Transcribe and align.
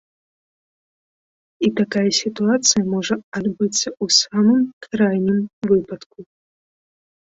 І 1.67 1.71
такая 1.81 2.07
сітуацыя 2.21 2.83
можа 2.95 3.15
адбыцца 3.43 3.87
ў 4.03 4.05
самым 4.25 4.61
крайнім 4.91 5.39
выпадку. 5.71 6.19